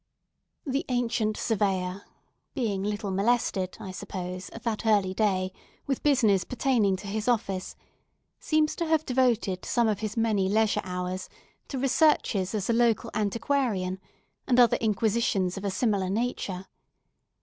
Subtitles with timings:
[0.65, 5.53] The ancient Surveyor—being little molested, I suppose, at that early day
[5.85, 11.29] with business pertaining to his office—seems to have devoted some of his many leisure hours
[11.67, 13.99] to researches as a local antiquarian,
[14.47, 16.65] and other inquisitions of a similar nature.